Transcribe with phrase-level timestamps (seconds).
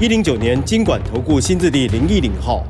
[0.00, 2.66] 一零九年金管投顾新字第零一零号。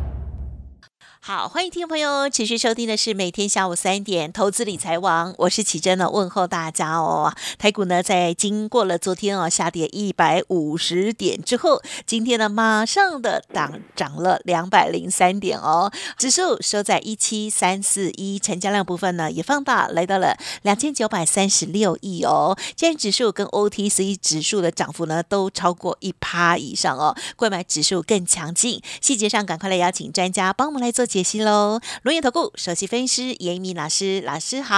[1.27, 7.35] 好，欢迎听众朋友持续收听的是每天下午三点投资理财王，我是启珍呢，问候大家哦。
[7.57, 22.55] 台股呢在经过了昨天哦下跌一百五十点之后，今天呢马上的涨涨了两百零三点哦，指数收在一七三四一，成交量部分呢也放大来到了两千九百三十六亿哦。
[22.77, 28.83] 今天指数跟 OTC 指数的涨幅呢都超过一趴以上哦，购买指数更强劲。
[29.01, 31.09] 细节上赶快来邀请专家帮我们来做。
[31.15, 31.79] 解析喽！
[32.03, 34.75] 龙岩投顾首席分析师严明老师，老师好。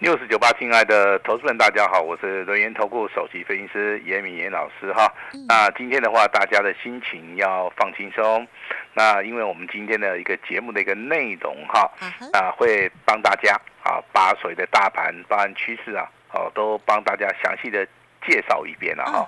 [0.00, 5.10] 六十九八，亲爱的投资人，大家好，我是龙岩投顾首席分析师严敏严老师哈。
[5.48, 8.46] 那今天的话，大家的心情要放轻松。
[8.92, 11.90] 那因为我们今天的一个节目的一个内容哈，
[12.34, 17.86] 啊，会帮大家啊把所谓的大盘、包含趋势啊，哦，都帮大家详细的
[18.28, 19.26] 介绍一遍了哈。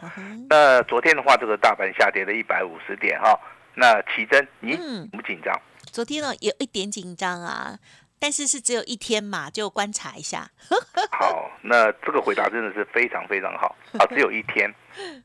[0.50, 3.34] 那昨天的话，这个大盘下跌了一百五十点哈。
[3.74, 4.76] 那奇珍，你
[5.10, 5.58] 不紧张？
[5.92, 7.78] 昨天呢有一点紧张啊，
[8.18, 10.48] 但是是只有一天嘛，就观察一下。
[11.10, 14.72] 好，那这个回答真的是非常非常好 啊，只有一天。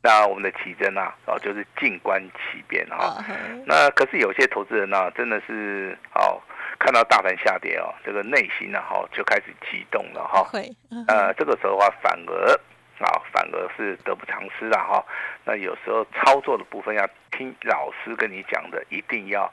[0.04, 3.24] 那我们的奇珍啊，哦，就是静观其变哈。
[3.66, 6.42] 那可是有些投资人呢，真的是哦，
[6.78, 10.44] 看到大盘下跌哦，这个内心呢，哈，就开始激动了哈。
[10.52, 10.70] 会。
[11.08, 12.52] 呃，这个时候的话，反而
[13.00, 15.02] 啊，反而是得不偿失了哈。
[15.46, 19.50] 那有时候操作的部分要听老师跟你讲的，一定要。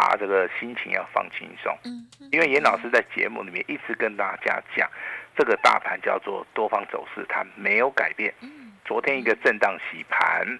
[0.00, 4.88] 把这个心情要放轻松，嗯，因为严老师在节目里面一直跟大家讲，
[5.36, 8.32] 这个大盘叫做多方走势，它没有改变。
[8.40, 10.58] 嗯，昨天一个震荡洗盘，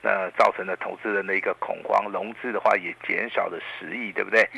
[0.00, 4.48] 那造成了投资人的一个恐慌，融资的话也减少了十亿，对不对？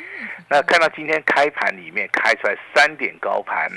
[0.48, 3.68] 那看到今天开盘里面开出来三点高盘。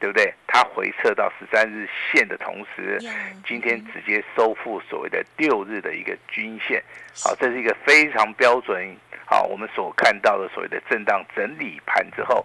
[0.00, 0.32] 对不对？
[0.46, 2.98] 它回撤到十三日线的同时，
[3.46, 6.82] 今天直接收复所谓的六日的一个均线，
[7.22, 8.96] 好，这是一个非常标准。
[9.30, 12.42] 好，我们所看到的所谓的震荡整理盘之后，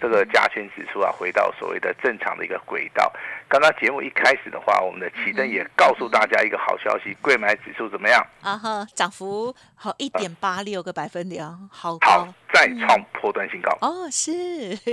[0.00, 3.12] 这个加权指数啊，回到所谓的正常的一个轨道。
[3.48, 8.24] 刚刚节目一开始的话，我们的启灯也告诉大家一个好消息，贵买指数怎么样？
[8.42, 13.70] 啊哈，涨幅好一点八六个百分点，好好再创破断新高。
[13.80, 14.32] 哦，是，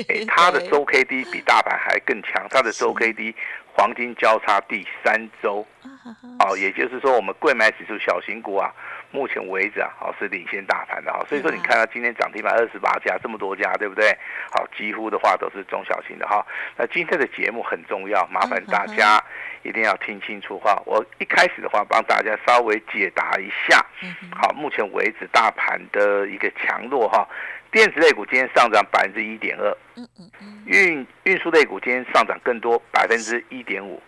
[0.07, 3.35] 哎它的 周 K D 比大盘还更强，它的周 K D
[3.73, 5.65] 黄金交叉第三周，
[6.39, 8.73] 哦，也就是说我们贵买指数小型股啊。
[9.09, 14.05] 目前为止啊，好是领先大盘的哈，所以说你看到今天涨停板二十八家，这么多家，对不对？
[14.51, 16.45] 好，几乎的话都是中小型的哈。
[16.75, 19.23] 那今天的节目很重要，麻烦大家
[19.63, 20.77] 一定要听清楚哈。
[20.85, 23.83] 我一开始的话帮大家稍微解答一下，
[24.35, 27.25] 好，目前为止大盘的一个强弱哈。
[27.71, 29.77] 电子类股今天上涨百分之一点二，
[30.65, 34.01] 运运输类股今天上涨更多百分之一点五，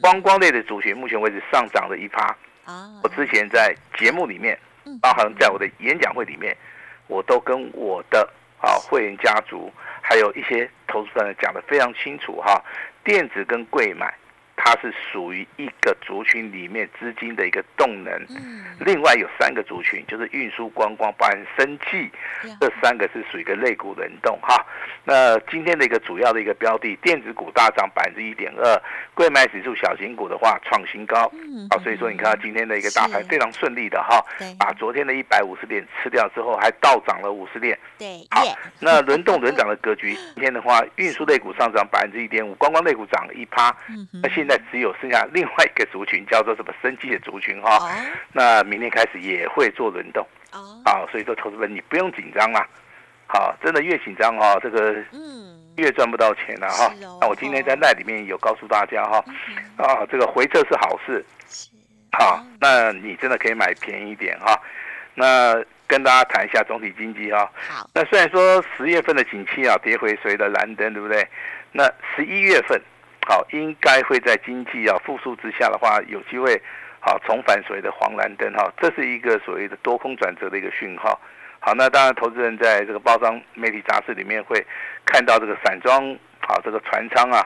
[0.00, 2.36] 观光类的主群目前为止上涨了一趴。
[3.02, 4.58] 我之前在节目里面，
[5.00, 6.56] 包含在我的演讲会里面，
[7.06, 8.28] 我都跟我的
[8.60, 9.72] 啊会员家族，
[10.02, 12.60] 还有一些投资人讲的非常清楚哈，
[13.04, 14.12] 电子跟贵买。
[14.56, 22.10] 它是属于一个族群里面资金的一个动能，嗯，另外有三个族群，就是运输、观光、包含生气，
[22.60, 24.64] 这三个是属于一个类股轮动哈。
[25.04, 28.82] 那今天的一个主要的一个标的，电子股大涨百分之一点二，
[29.14, 34.24] 贵买指数小型股的话创新高，嗯，啊，所以说你看到今天的一个大盘非常顺利的哈，
[34.58, 38.42] 把昨天的一百五十点吃掉之后，还倒涨了五十点，对，好，
[38.80, 47.90] 那轮动轮涨的格局，今天的话，运输类股上涨百分之一点五，观光类股涨了一趴，嗯，那现现在只有剩下另外一个族群，叫做什么生机的族群哈。
[48.32, 50.24] 那明天开始也会做轮动。
[50.52, 50.80] 哦。
[50.84, 52.64] 啊，所以说投资人你不用紧张啦。
[53.26, 56.94] 好，真的越紧张哈，这个嗯越赚不到钱了哈。
[57.20, 59.24] 那我今天在那里面有告诉大家哈，
[59.78, 61.24] 啊，这个回撤是好事。
[62.12, 64.56] 好，那你真的可以买便宜一点哈。
[65.14, 67.50] 那跟大家谈一下总体经济哈。
[67.68, 67.90] 好。
[67.92, 71.26] 那虽然说十月份的景气啊跌回谁的蓝灯，对不对？
[71.72, 72.80] 那十一月份。
[73.28, 76.62] 好，应该会在经济啊复苏之下的话，有机会
[77.00, 81.20] 好重返所谓的黄蓝灯哈，这是一个所谓的多空转折的一个讯号。
[81.58, 84.64] 好，那当然投资人在这个包装媒体杂志里面会
[85.04, 87.38] 看到这个散装啊这个船舱啊，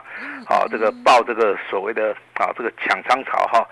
[0.47, 3.67] 啊这个报这个所谓的啊这个抢仓潮哈，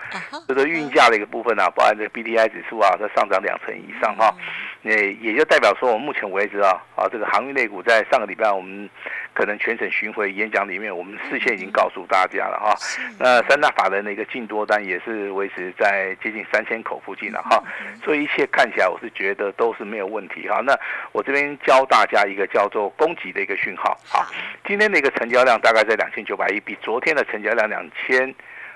[0.48, 4.34] 这个运价的一个部分啊，包含这个 B D I 指数啊，在上涨两成以上哈，
[4.82, 8.90] 那也就代表说，我们目前为止啊，啊这个航运类股在上个礼拜我们
[9.34, 12.76] 可能全省巡回演讲里面，我们事先已经告诉大家了哈，
[13.20, 17.64] 那三大法人的一个净多单也是维持在接近三千口附近了哈，
[18.04, 20.62] 所以一切看起来我是觉得都是没有问题哈。
[20.66, 20.78] 那
[21.12, 24.28] 我这边教大家一个叫做供给的一个讯号，啊，
[24.66, 28.34] 今天的一个成交量大概在两千九百亿，比昨天的成交量两千，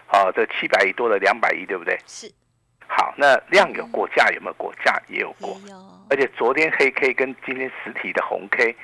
[0.07, 1.97] 啊，这七百亿多了两百亿，对不对？
[2.05, 2.29] 是。
[2.85, 4.71] 好，那量有过，价有没有过？
[4.83, 5.57] 价也有过，
[6.09, 8.75] 而且昨天黑 K 跟今天实体的红 K，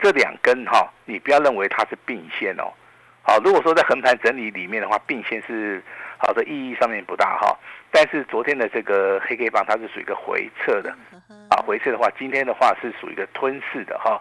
[0.00, 2.72] 这两根哈，你不要认为它是并线哦。
[3.22, 5.80] 好，如果说在横盘整理里面的话，并线是
[6.16, 7.56] 好的意义上面不大哈。
[7.92, 10.90] 但是昨天的这个黑 K 棒它是属于一个回撤的，
[11.50, 14.20] 啊，回撤的话，今天的话是属于一个吞噬的哈，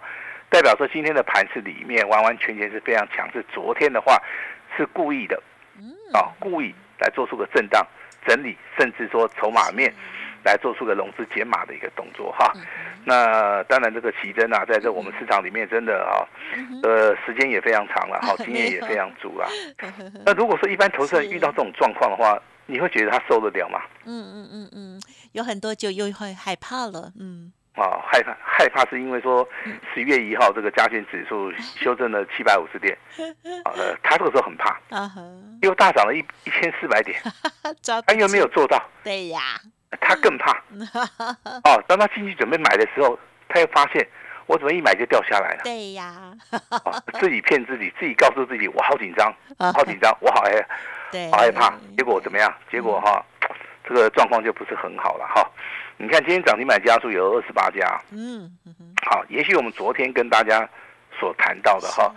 [0.52, 3.44] 代表说今天的盘市里面完完全全是非常强势。
[3.54, 4.22] 昨天的话
[4.76, 5.42] 是故意的，
[6.12, 7.88] 啊，故意来做出个震荡
[8.28, 9.92] 整理，甚至说筹码面
[10.44, 12.52] 来做出个融资减码的一个动作哈。
[13.06, 16.28] 那当然，这个奇珍啊，在这我们市场里面真的啊，
[16.84, 19.48] 呃，时间也非常长了，好， 经验也非常足了。
[20.26, 23.80] 那如果说一般投资人遇到这种状况的话，你会觉得他受得了吗？
[24.06, 25.02] 嗯嗯嗯嗯，
[25.32, 27.54] 有很多就又会害怕了，嗯。
[27.82, 29.48] 啊，害怕害怕是因为说
[29.94, 32.96] 十一月一号这个加权指数修正了七百五十点，
[33.66, 34.80] 呃，他这个时候很怕，
[35.62, 37.20] 又大涨了一一千四百点，
[38.06, 39.40] 他又没有做到，对呀。
[40.00, 40.54] 他更怕
[41.66, 43.20] 哦，当他进去准备买的时候，
[43.50, 44.08] 他又发现
[44.46, 45.62] 我怎么一买就掉下来了？
[45.66, 46.34] 对呀，
[47.20, 49.34] 自己骗自己，自己告诉自己我好紧张，
[49.74, 50.66] 好紧张，我好害，
[51.30, 51.74] 好害怕。
[51.98, 52.54] 结果怎么样？
[52.72, 53.22] 结果哈，
[53.88, 55.50] 这个状况就不是很好了哈。
[55.98, 58.50] 你看今天涨停板家数有二十八家，嗯，
[59.06, 60.68] 好，也许我们昨天跟大家
[61.20, 62.14] 所谈到的哈，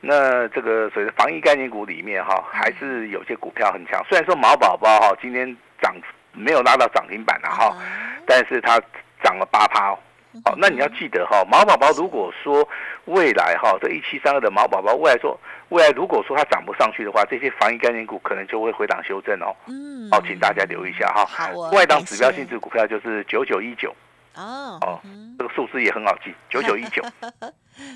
[0.00, 4.04] 那这个所谓的防疫概念股里面哈，还是有些股票很强。
[4.08, 5.94] 虽然说毛宝宝哈今天涨。
[6.32, 7.76] 没有拉到涨停板了哈，
[8.24, 8.80] 但是它
[9.20, 9.98] 涨了八趴哦。
[10.44, 12.66] 好，那你要记得哈，毛宝宝如果说
[13.06, 15.36] 未来哈这一七三二的毛宝宝未来说
[15.70, 19.54] 未来如果说它涨不上去的话，这些防疫概念股可能就会回档修正哦。
[19.66, 21.24] 嗯，好，请大家留意一下哈。
[21.24, 23.94] 好外档指标性质股票就是九九一九。
[24.34, 24.78] 哦。
[24.82, 25.00] 哦，
[25.38, 27.02] 这个数字也很好记， 九九一九。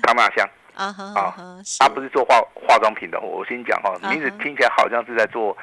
[0.01, 0.49] 康纳香。
[0.73, 1.35] 啊啊。
[1.79, 5.55] 他不是做化化妆品的，我先讲哈，名字听起来好像是在做。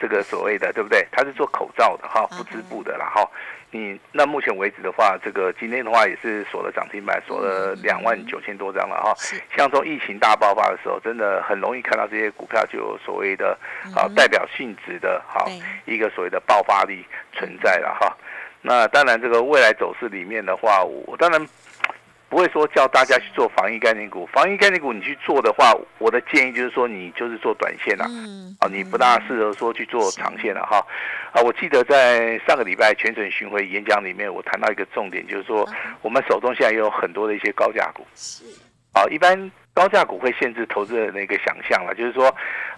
[0.00, 1.06] 这个所谓的对不对？
[1.10, 3.28] 它是做口罩的哈，不织布的啦哈。
[3.70, 9.14] 你那目前为止的话，这个今天的话也是锁了涨停板，锁了两万九千多张了哈。
[9.56, 13.58] 像从疫情大爆发的时候，真的很容易看到这些股票就有所谓的
[13.94, 15.44] 啊代表性质的哈
[15.84, 17.04] 一个所谓的爆发力
[17.34, 18.16] 存在了哈。
[18.62, 21.46] 那当然，这个未来走势里面的话，我当然。
[22.28, 28.04] 不会说叫大家去做防疫概念股，防疫概念股你去做的话，我的建议就是说你就是做短线啦，
[28.60, 30.84] 啊，你不大适合说去做长线了哈。
[31.32, 35.66] 啊，我记得在上个礼拜全省巡回演讲里面，我谈到一个重点，就是说
[36.02, 38.44] 我们手中现在也有很多的一些高价股，是，
[38.92, 42.28] 啊，一般高价股会限制投资人的一个想象了，就是说，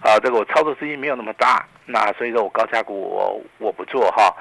[0.01, 4.33] 啊，这个我操作资金没有那么大，那所以说我高价股我我不做哈。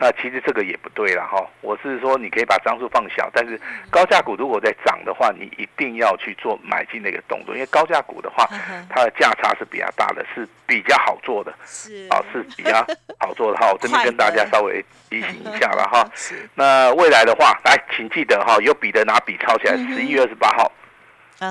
[0.00, 3.60] 那其实这个也不对了哈，我是说你可以把张数放小，但是
[3.90, 8.48] 高价股如果在涨的话，你一定要去做买进的一个动作，因为高价股的话，
[8.88, 12.86] 它的价差是比较大的，是比较好做的，是啊是比较
[13.18, 13.72] 好做的哈。
[13.72, 14.80] 我这边跟大家稍微
[15.10, 16.08] 提醒一下了 哈。
[16.54, 20.70] 那未来的话，来请记得哈，有笔的拿笔抄起来，十一月二十八号，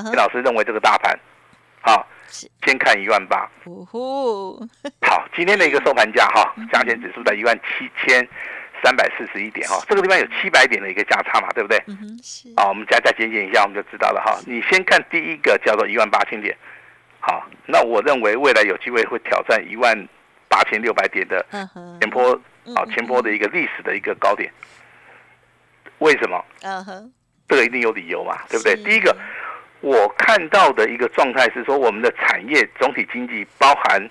[0.10, 1.20] 李老师认为这个大盘，
[1.82, 2.08] 好。
[2.28, 3.50] 先看一万八，
[5.02, 8.28] 好，今天的一个收盘价哈，加权指数在一万七千
[8.84, 11.82] 三百四十一点哈，这个地方有七百点的一个价差嘛，对不对？
[11.88, 12.50] 嗯是。
[12.58, 14.38] 好，我们加加减减一下，我们就知道了哈。
[14.46, 16.56] 你先看第一个叫做一万八千点，
[17.20, 19.98] 好，那我认为未来有机会会挑战一万
[20.50, 21.46] 八千六百点的
[22.02, 22.34] 前坡
[22.76, 24.52] 啊，前坡的一个历史的一个高点。
[26.00, 26.44] 为什么？
[26.62, 27.12] 嗯哼，
[27.48, 28.76] 这个一定有理由嘛，对不对？
[28.84, 29.16] 第一个。
[29.82, 34.02] 我看到的一个状态是说，我们的产业总体经济包含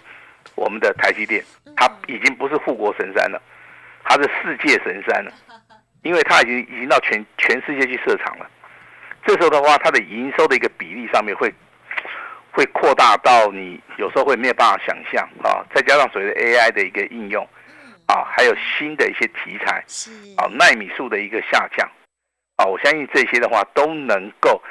[0.54, 1.44] 我们的台积电，
[1.76, 3.42] 它已经不是护国神山了，
[4.04, 5.32] 它是世界神山了，
[6.02, 8.48] 因为它已经已经到全全世界去设厂了。
[9.24, 11.52] 这时候的话，它的营收的一个比例上面会
[12.52, 15.66] 会扩大到你有时候会没有办法想象啊。
[15.74, 17.44] 再加上所谓的 AI 的一个应用
[18.06, 19.84] 啊，还有新的一些题材
[20.36, 21.90] 啊，纳米数的一个下降
[22.54, 24.62] 啊，我相信这些的话都能够。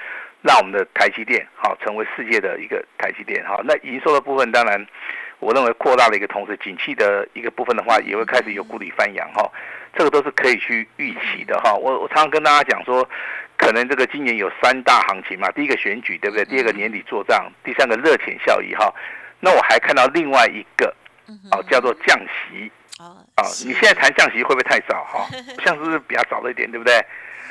[0.46, 4.86] 让我们的台积电好成为世界的一个台积电哈，那营收的部分当然，
[5.40, 9.52] 我认为扩大的一个同时，景气的一个部分的话，也会开始有股底翻扬哈，
[9.98, 11.74] 这个都是可以去预期的哈。
[11.74, 13.10] 我我常常跟大家讲说，
[13.58, 16.46] 可能这个今年有三大行情嘛，第一个选举对不对？
[16.46, 18.94] 第二个年底做账，第三个热钱效益哈。
[19.40, 20.94] 那我还看到另外一个
[21.52, 23.26] 哦，叫做降息哦。
[23.66, 25.28] 你现在谈降息会不会太早哈？
[25.66, 27.04] 像是比较早了一点，对不对？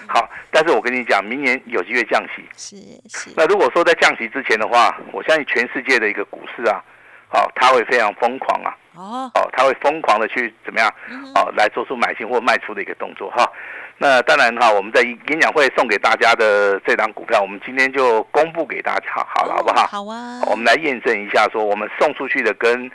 [0.07, 2.45] 好，但是我跟你讲，明年有机会降息。
[2.57, 2.77] 是
[3.09, 3.31] 是。
[3.37, 6.83] 那如果说在降息之前的话，我相信全世界的一个股市啊，
[7.31, 8.77] 哦，它会非常疯狂啊。
[8.95, 9.31] 哦。
[9.35, 10.89] 哦，它会疯狂的去怎么样？
[11.35, 13.51] 哦，来做出买进或卖出的一个动作哈。
[13.99, 19.87] 那当然哈，我们在演讲会送给大家的这张股票，我们今天就公布给大家好了，好不好？
[19.87, 20.41] 好啊。
[20.51, 22.91] 我们来验证一下，说我们送出去的跟。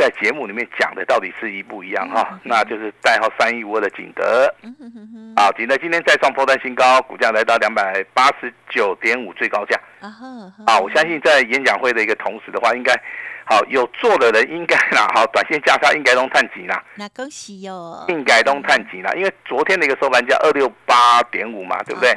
[0.00, 2.40] 在节目里面讲的到底是一不一样哈？
[2.42, 4.50] 那就是代号三一五二的景德，
[5.36, 9.78] 啊，景德今天再创破单新高，股价来到两百八十九点五最高价。
[10.00, 12.94] 啊，我相信在演讲会的一个同时的话，应该
[13.44, 16.82] 好有做的人应该啦，好短线价差应该都探底啦。
[16.94, 18.02] 那恭喜哟！
[18.08, 22.16] 应该都探底啦，因为昨天的一个收盘价二六八点五嘛，对不对？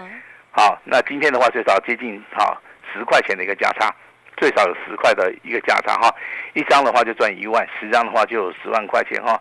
[0.51, 2.57] 好，那今天的话最少接近好
[2.93, 3.93] 十块钱的一个价差。
[4.37, 6.13] 最少有十块的一个价差哈，
[6.53, 9.39] 一张的话就赚一万，十张的话就有十万块钱哈。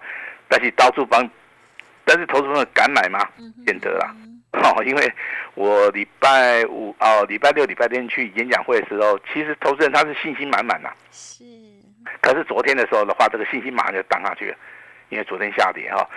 [0.49, 1.29] 但是到处帮，
[2.05, 3.27] 但是投资者敢买吗？
[3.67, 4.15] 见得啦，
[4.53, 5.13] 哦，因为
[5.55, 10.91] 我礼拜五哦，礼拜六、礼拜天去演讲会的时候，其实投资人他是信心满满的。
[11.11, 11.45] 是。
[12.21, 14.57] 可是昨天的时候的话，这个信心马上就荡下去了，
[15.09, 16.09] 因为昨天下跌哈。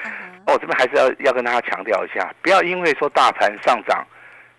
[0.47, 4.05] 我这边还是要要跟大家强调一下，不要因为说大盘上涨。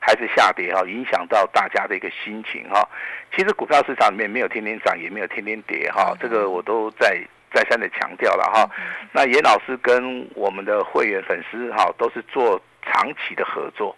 [0.06, 2.88] 还是下跌哈，影响到大家的一个心情哈。
[3.34, 7.20] 其实股票市场里面没有天天涨，也没有天天跌哈，这个我都在
[7.52, 8.70] 再三的强调了哈。
[9.10, 13.96] 那严老师跟我们的会员粉丝哈，都是做长期的合作，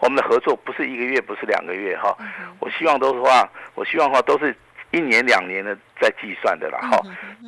[0.00, 2.16] 我们的合作不是一个月，不是两个月哈。
[2.58, 4.52] 我希望都是话，我希望话都是
[4.90, 7.00] 一年两年的在计算的了哈。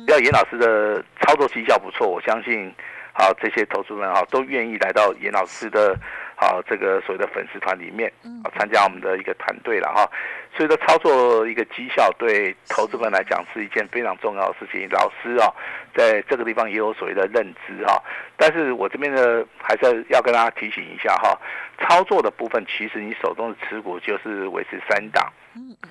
[0.07, 2.73] 要严老师的操作绩效不错，我相信
[3.11, 5.99] 好这些投资人哈都愿意来到严老师的。
[6.39, 8.13] 好，这个所谓的粉丝团里面，
[8.43, 10.07] 啊，参加我们的一个团队了哈，
[10.57, 14.89] 所以说操作一个绩效对投资们来讲是一件非常重要的事情。
[14.89, 15.53] 老师啊，
[15.95, 18.01] 在这个地方也有所谓的认知哈，
[18.35, 21.39] 但是我这边呢，还是要跟大家提醒一下哈，
[21.79, 25.31] 操作的部分其实你手中的持股就是维持三档。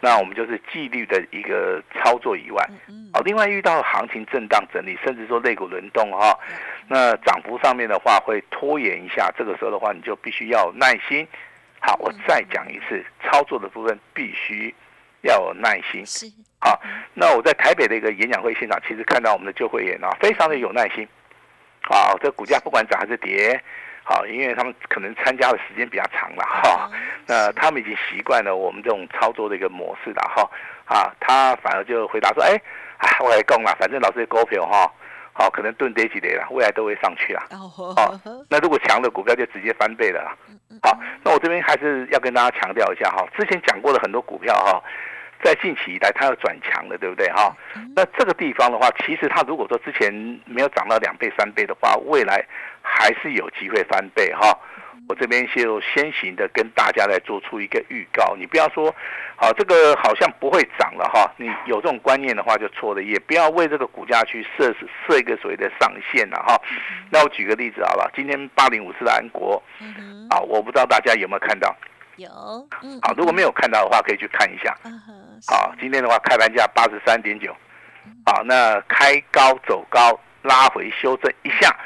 [0.00, 2.64] 那我们就是纪律的一个操作以外，
[3.14, 6.36] 哦，另外遇到行情震荡整理，甚至说肋骨轮动哈，
[6.88, 11.26] 那涨幅上面的话会拖延一下，这个时候的话你就必须要耐心。
[11.86, 14.74] 好，我再讲一次，操作的部分必须
[15.20, 16.04] 要有耐心。
[16.04, 16.26] 是，
[16.58, 16.82] 好，
[17.14, 21.06] 那我在台北的一个演讲会现场，其实看到我们的旧会员啊，非常的有耐心。
[21.82, 23.62] 好，这股价不管涨还是跌。
[24.02, 26.90] 好，因为他们可能参加的时间比较长了哈，
[27.26, 30.50] 那他们已经习惯了我们这种操作的一个模式了哈，
[30.86, 32.50] 啊，他反而就回答说，哎，
[32.98, 34.92] 哎，我来供了，反正老师的股票哈，
[35.38, 38.14] 好，可能钝跌几跌了，未来都会上去了，好，
[38.48, 40.34] 那如果强的股票就直接翻倍了，
[40.82, 44.82] 好，那我这边还是要跟大家强调一下哈，之前讲过的很多股票哈。
[45.44, 47.54] 在近期以来，它要转强的，对不对哈？
[47.94, 50.10] 那这个地方的话，其实它如果说之前
[50.46, 52.42] 没有涨到两倍、三倍的话，未来
[52.80, 54.58] 还是有机会翻倍哈。
[55.08, 58.92] 我这边就先行的跟大家来做出一个预告，你不要说，
[59.36, 61.30] 好这个好像不会涨了哈。
[61.36, 64.74] 你有这种观念的话就错了，也不要为这个股价去设
[65.06, 66.60] 设一个所谓的上限了哈。
[67.10, 69.62] 那我举个例子好了，今天八零五四的安国，
[70.30, 71.74] 啊，我不知道大家有没有看到。
[72.16, 72.30] 有，
[73.02, 74.74] 好，如果没有看到的话，可以去看一下。
[75.46, 77.54] 好，今天的话开盘价八十三点九，
[78.24, 81.76] 好，那开高走高，拉回修正一下，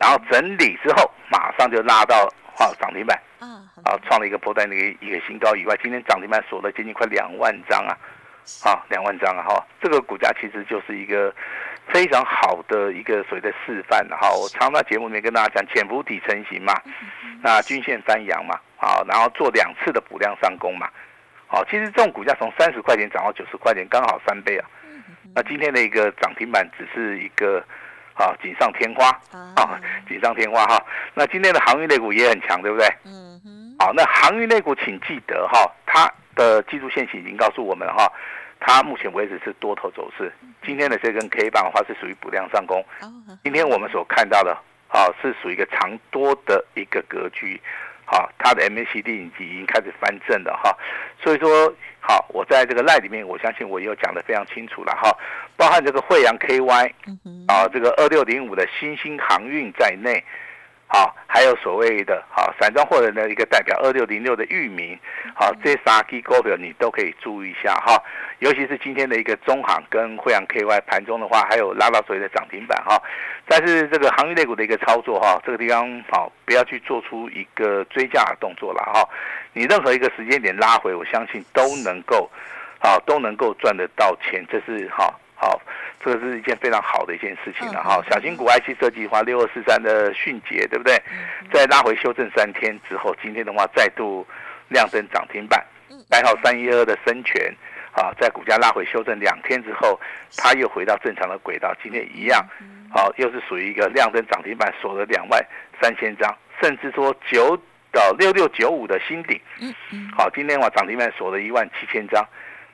[0.00, 7.92] 然后整理之后，马上就拉到好涨停板，啊，创了一个波段的一个一个新高以外，今天涨停板锁了接近快两万张啊，
[8.62, 11.32] 好，两万张啊，哈，这个股价其实就是一个
[11.92, 14.32] 非常好的一个所谓的示范哈。
[14.32, 16.72] 我常在节目里面跟大家讲，潜伏底成型嘛，
[17.42, 18.58] 那均线翻阳嘛。
[18.78, 20.88] 好，然后做两次的补量上攻嘛，
[21.46, 24.68] 好，其实这种股价从三十块钱涨到九十块钱，刚好三倍啊。
[25.34, 27.62] 那今天的一个涨停板只是一个
[28.16, 29.08] 啊锦上添花
[29.54, 30.82] 啊，锦上添花哈。
[31.14, 32.86] 那今天的航运类股也很强，对不对？
[33.04, 33.76] 嗯哼。
[33.78, 38.10] 好，那航运类股请记得哈，它的技术线型已经告诉我们哈，
[38.58, 40.32] 它目前为止是多头走势。
[40.64, 42.84] 今天的这根 K 棒的话是属于补量上攻。
[43.44, 44.56] 今天我们所看到的
[44.88, 47.60] 啊，是属于一个长多的一个格局。
[48.06, 50.74] 好，它的 MACD 已经开始翻正了哈，
[51.20, 55.10] 所以说好，我在这个赖里面，我相信我有讲的非常清楚了哈，
[55.56, 56.92] 包含这个惠阳 KY，
[57.48, 60.24] 啊，这个二六零五的新兴航运在内，
[60.88, 61.36] 好，还。
[61.36, 64.98] 还有所谓的好散装货人的一个代表二六零六的域名，
[65.34, 68.02] 好这三基股票你都可以注意一下哈，
[68.38, 72.98] 尤其是今天的一个中行跟惠阳 KY 盘中的话，还有拉到所谓的涨停板哈。
[73.46, 79.06] 但是这个行业类股的一个操作哈，这个地方好不要去做出一个追加的动作了哈。
[79.52, 82.30] 你任何一个时间点拉回，我相信都能够
[82.80, 85.14] 好都能够赚得到钱，这是哈。
[85.38, 85.60] 好，
[86.06, 88.00] 这个是一件非常好的一件事情了哈。
[88.08, 90.96] 小型股 IC 设计的话，六二四三的迅捷，对不对？
[91.52, 94.24] 再拉回修正三天之后，今天的话再度
[94.68, 95.66] 亮灯涨停板。
[96.08, 97.52] 代号三一二的深全，
[97.90, 99.98] 啊，在股价拉回修正两天之后，
[100.36, 102.40] 它又回到正常的轨道，今天一样，
[102.88, 105.44] 好，又是属于一个亮灯涨停板，锁了两万
[105.82, 106.32] 三千张，
[106.62, 107.60] 甚至说九
[107.90, 109.40] 到六六九五的新顶，
[110.16, 112.24] 好，今天话涨停板锁了一万七千张。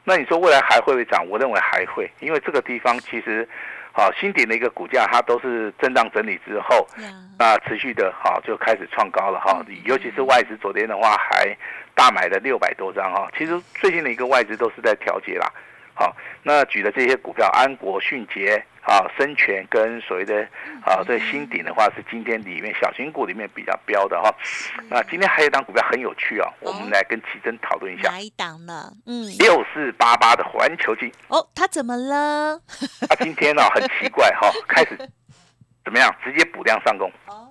[0.04, 1.25] 那你说未来还会不会涨？
[1.28, 3.49] 我认为还会，因为这个地方其实，
[3.92, 6.87] 好新顶的一个股价，它都是震荡整理之后，
[7.38, 9.64] 那持续的啊就开始创高了哈。
[9.85, 11.56] 尤其是外资昨天的话，还
[11.94, 13.30] 大买了六百多张哈。
[13.38, 15.47] 其实最近的一个外资都是在调节啦。
[15.95, 18.65] 好，那举的这些股票，安国、迅捷。
[18.83, 20.43] 啊，深全跟所谓的
[20.85, 24.29] 啊，这新鼎的话是今天里面小型股里面比较标的哈。
[24.91, 28.11] 那今天还有一档股票很有趣啊，我们来跟奇珍讨论一下。
[28.11, 28.93] 哪一档呢？
[29.07, 31.09] 嗯，六四八八的环球金。
[31.29, 32.61] 哦，它怎么了？
[33.09, 34.97] 它今天呢很奇怪哈，开始
[35.85, 36.13] 怎么样？
[36.25, 37.09] 直接补量上攻。
[37.27, 37.49] 哦。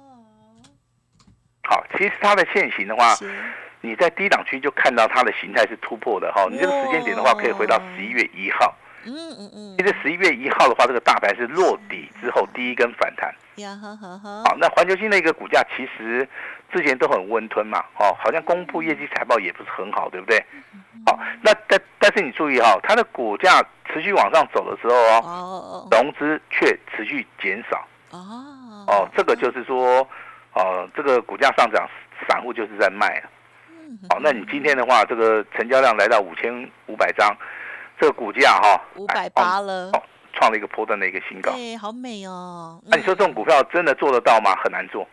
[1.63, 3.15] 好，其实它的现形的话，
[3.81, 6.47] 你在低档区就看到它的形态是突破的哈。
[6.49, 8.73] 你这个时间点的话，可以回到十一月一号。
[9.03, 13.33] 嗯嗯嗯，其实十一月一号的话，这个大盘是落底之后第一根反弹。
[13.55, 13.75] 呀。
[14.45, 16.27] 好，那环球金的一个股价其实
[16.71, 20.37] 之前都很温吞嘛，哦，好像公布业绩财报也不是很好，对不对？
[21.07, 23.59] 好，那但但是你注意哈，它的股价
[23.91, 27.87] 持续往上走的时候哦，融资却持续减少。
[28.11, 28.85] 哦。
[28.87, 30.07] 哦，这个就是说，
[30.53, 31.89] 哦，这个股价上涨，
[32.29, 33.23] 散户就是在卖。
[34.09, 37.35] 好，那你今天的话，这个成交量来到五千五百张。
[37.99, 39.91] 这个股价哈，五百八了，
[40.33, 41.51] 创了一个波段的一个新高。
[41.51, 42.81] 对，好美哦。
[42.87, 44.55] 那你说这种股票真的做得到吗？
[44.63, 45.07] 很难做，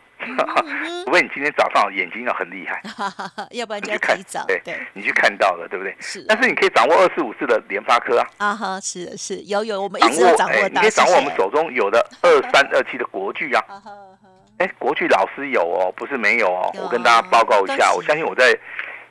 [1.04, 2.80] 除非你今天早上眼睛要很厉害，
[3.52, 4.42] 要不然就可以早。
[4.46, 4.62] 对，
[4.94, 5.94] 你去看到了，对不对？
[6.00, 6.24] 是。
[6.26, 8.26] 但是你可以掌握二四五四的联发科啊。
[8.38, 13.62] 啊哈，是是，有有，我们一直掌握你可以掌握我们手中有的二三二七的国巨啊。
[14.58, 16.70] 哎，国巨老师有哦，不是没有哦。
[16.82, 18.56] 我跟大家报告一下，我相信我在。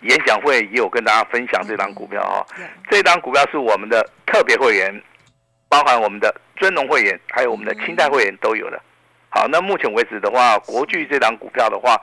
[0.01, 2.45] 演讲会也有跟大家分享这张股票哈，
[2.87, 5.03] 这张股票是我们的特别会员，
[5.67, 8.79] 包含我们的尊龙会员，还有我们的清代会员都有的。
[9.29, 11.99] 好，那目前为止的话，国巨这张股票的话，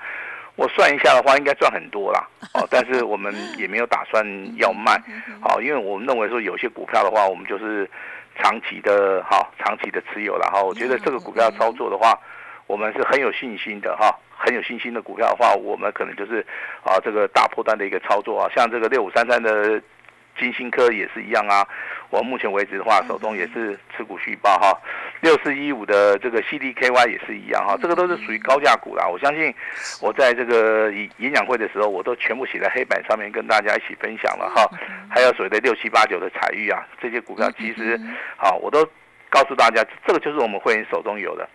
[0.56, 2.28] 我算一下的话，应该赚很多啦。
[2.54, 4.26] 哦， 但是我们也没有打算
[4.56, 5.00] 要卖，
[5.40, 7.88] 好，因为我们认为说有些股票的话，我们就是
[8.42, 10.64] 长期的哈，长期的持有然后。
[10.64, 12.18] 我觉得这个股票操作的话，
[12.66, 14.14] 我们是很有信心的哈。
[14.36, 16.44] 很有信心的股票的话，我们可能就是
[16.82, 19.80] 啊，这个大破单的一个操作啊，像这个六五三三的
[20.38, 21.66] 金星科也是一样啊。
[22.10, 24.76] 我目前为止的话，手中也是持股续报哈。
[25.20, 29.06] 六四一五的这个 CDKY 也是一样哈，这个都是属于高价股啦。
[29.06, 29.54] 我相信
[30.02, 34.68] 我在这个演讲会的时候，我都全部写在黑板上面跟大家一起分享了哈。
[35.08, 37.98] 还有所谓的六七八九的彩玉啊，这些股票其实
[38.36, 38.84] 好，我都
[39.30, 41.48] 告诉大家，这个就是我们会员手中有的。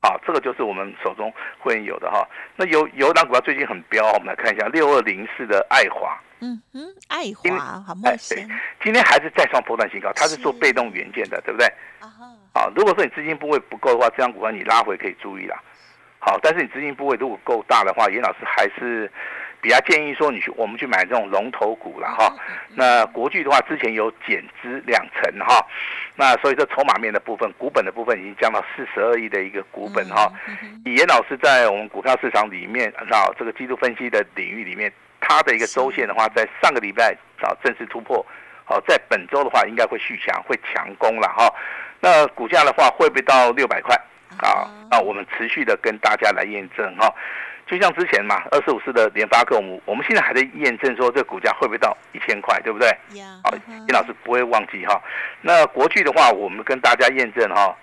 [0.00, 2.26] 啊，这个就是我们手中会有的哈。
[2.56, 6.18] 那有有档股票最近很飙，我们来看一下六二零四的爱华。
[6.40, 8.48] 嗯哼，爱华好冒险。
[8.82, 11.66] 今天还是再创波段新高，它是做被动元件的，对不对？
[12.00, 12.06] 啊
[12.54, 15.60] 好，如果说你资金部位不够的话，这张股票你拉回可以注意啦。
[16.20, 19.10] 好，但是你资金部位如果够大的话，严老师还是。
[19.60, 22.32] 比较建议说，你去我们去买这种龙头股了哈。
[22.76, 25.66] 那国巨的话，之前有减资两成哈。
[26.18, 30.28] 那所以这筹码面的部分，股本的部分已经降到四十二亿的一个股本哈。
[30.84, 38.26] 以严老师在我们股票市场里面啊，这个季度分析的领域里面，他的一个周线的话，在上个礼拜啊正式突破。
[38.64, 41.48] 好，在本周的话，应该会续强，会强攻了哈。
[42.00, 43.94] 那股价的话，会不会到六百块
[44.38, 44.66] 啊？
[44.90, 47.14] 那我们持续的跟大家来验证哈。
[47.68, 52.88] 就像之前嘛，二四五四的联发科，我们我们现在还在验证说这股价会不会到一千块，对不对？
[53.44, 54.98] 好，尹老师不会忘记哈。
[55.42, 57.76] 那国巨的话，我们跟大家验证哈，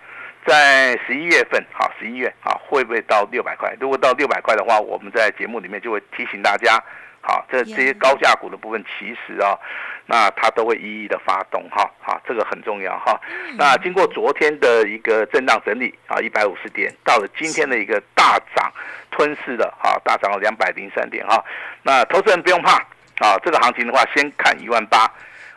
[0.46, 3.76] 在十一月份，好，十一月啊，会不会到六百块？
[3.80, 6.84] 如果到六百块的话，我们在节目里面就会提醒大家。
[7.28, 9.58] 好，这这些高价股的部分，其实啊，
[10.06, 13.20] 那它都会一一的发动哈，好，这个很重要哈。
[13.58, 18.72] 那经过昨天的一个震荡整理啊，一百五十点，到了今天的一个大涨，
[19.10, 21.44] 吞噬了哈，大涨了两百零三点哈。
[21.82, 22.74] 那投资人不用怕
[23.18, 25.12] 啊，这个行情的话，先看一万八，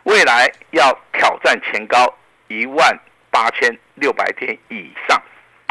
[0.05, 2.11] 未来要挑战前高
[2.47, 2.97] 一万
[3.29, 5.21] 八千六百天以上。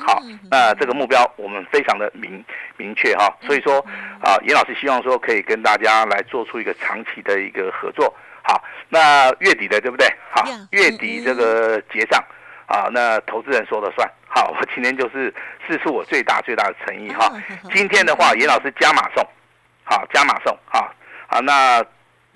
[0.06, 2.44] 好，那这个目标我们非常的明
[2.76, 3.84] 明确哈，所以说
[4.22, 8.14] 啊，严老师希望说可以跟大家来做出一个长期的一个合作。
[8.42, 10.06] 好，那月底的对不对？
[10.30, 12.22] 好，月底这个结账
[12.66, 14.08] 啊，那投资人说了算。
[14.26, 15.34] 好，我今天就是
[15.66, 17.30] 试出我最大最大的诚意哈。
[17.74, 19.26] 今天的话，严老师加码送，
[19.84, 20.94] 好，加码送，好，
[21.26, 21.84] 好，那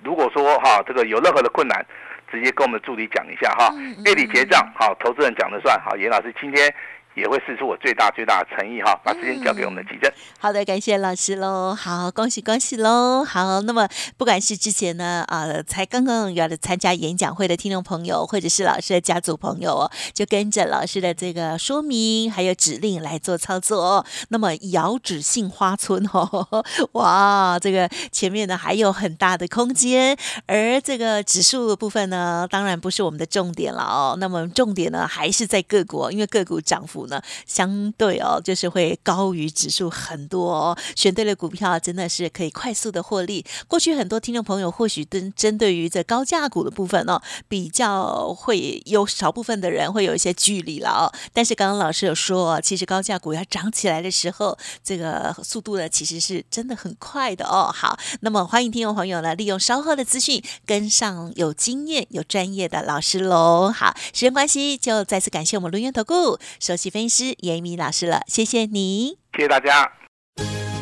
[0.03, 1.83] 如果说哈这个有任何的困难，
[2.31, 3.73] 直接跟我们助理讲一下哈。
[4.05, 5.79] 月底结账，好，投资人讲了算。
[5.79, 6.73] 好，严老师今天。
[7.15, 10.11] 也会试出我最大最大的诚意哈，把时间交给我们的吉正。
[10.39, 13.23] 好的，感谢老师喽，好，恭喜恭喜喽。
[13.23, 24.05] 好，那么不管是之前呢啊，才刚刚要参加演讲会的听众朋友，或者是老师的家族朋友哦，就跟着老师的这个说明还有指令来做操作哦。
[24.29, 34.17] 那么遥指杏花村哦， 哇，这个前面呢还有很大的空间，而这个指数的部分呢，当然不是我们的重点了哦。
[34.19, 37.02] 那么重点呢还是在个股，因为个股涨幅。
[37.07, 40.77] 呢，相对哦，就是会高于指数很多哦。
[40.95, 43.45] 选对了股票，真的是可以快速的获利。
[43.67, 51.11] 过去很多听众朋友或许针针对于这高价股的部分哦，比较会有少部分的人会有一些距离了哦。
[51.33, 57.71] 但是刚刚老师有说，其实高价股要涨起来的时候，这个速度呢，其实是真的很快的哦。
[57.73, 63.71] 好，那么欢迎听众朋友呢，利用稍后的资讯跟上有经验、有专业的老师喽。
[63.71, 69.91] 好，时间关系，就再次感谢我们轮源投顾首席分析师严米老师了，谢谢你，谢谢大家。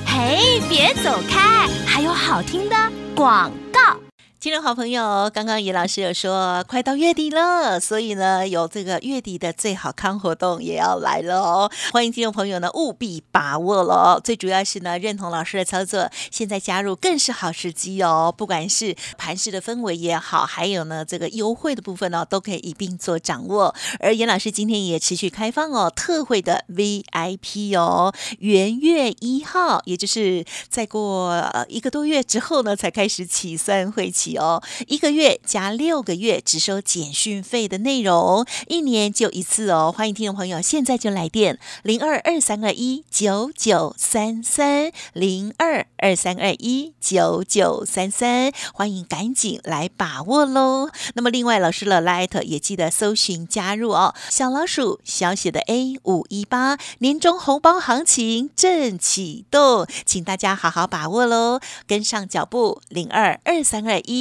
[0.06, 2.76] 嘿，别走开，还有好听的
[3.15, 3.97] 广告。
[4.41, 11.71] 听众好朋友，刚刚严老师有说快到月底了，所以呢，有这个月底的最好康活动也要来了哦。
[11.93, 18.34] 欢迎听众朋友呢务必把握了，最主要是呢认同老师的操作，现在加入更是好时机哦。
[18.36, 23.75] 不管是盘市的氛围也好，还有呢这个优惠的部分呢，都可以一并做掌握。
[23.99, 34.31] 而严老师今天也持续开放哦特惠的 VIP 哦，元月一号，也就是再过呃一个多月之后呢，才开始起算会期。
[34.38, 39.94] 哦，一个月加六个月只收简讯费的内容，一年就一次哦。
[39.96, 50.89] 欢迎听众朋友现在就来电零二二三二一九九三三零二二三二一九九三三，欢迎赶紧来把握喽。
[51.13, 64.20] 那么另外老师的 Light 也记得搜寻加入哦，小老鼠小写的 A 五一八年终红包行情正启动，请大家好好把握喽，跟上脚步零二二三二一